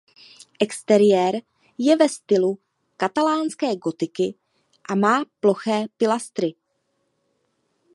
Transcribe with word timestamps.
Exteriér 0.65 1.41
je 1.77 1.95
ve 1.97 2.09
stylu 2.09 2.59
katalánské 2.97 3.75
gotiky 3.75 4.35
a 4.89 4.95
má 4.95 5.25
ploché 5.39 5.85
pilastry. 5.97 6.55